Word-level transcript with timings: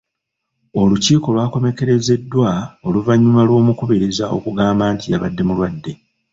Olukiiko 0.81 1.27
lwakomekkerezeddwa 1.35 2.49
oluvannyuma 2.87 3.41
lw'omukubiriza 3.47 4.25
okugamba 4.35 4.83
nti 4.93 5.05
yabadde 5.11 5.43
mulwadde. 5.47 5.91